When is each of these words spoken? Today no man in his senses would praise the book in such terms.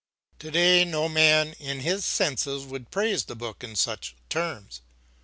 Today 0.39 0.83
no 0.83 1.07
man 1.07 1.53
in 1.59 1.81
his 1.81 2.03
senses 2.03 2.65
would 2.65 2.89
praise 2.89 3.25
the 3.25 3.35
book 3.35 3.63
in 3.63 3.75
such 3.75 4.15
terms. 4.29 4.81